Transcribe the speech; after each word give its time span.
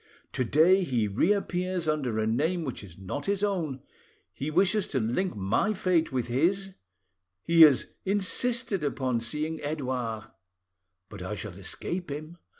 To 0.33 0.43
day 0.43 0.81
he 0.83 1.07
reappears 1.07 1.87
under 1.87 2.17
a 2.17 2.25
name 2.25 2.63
which 2.63 2.83
is 2.83 2.97
not 2.97 3.27
his 3.27 3.43
own: 3.43 3.83
he 4.33 4.49
wishes 4.49 4.87
to 4.87 4.99
link 4.99 5.35
my 5.35 5.73
fate 5.73 6.11
with 6.11 6.25
his; 6.25 6.73
he 7.43 7.61
has 7.61 7.93
insisted 8.03 8.83
on 8.99 9.19
seeing 9.19 9.61
Edouard. 9.61 10.23
But 11.07 11.21
I 11.21 11.35
shall 11.35 11.53
escape 11.55 12.09
him. 12.09 12.39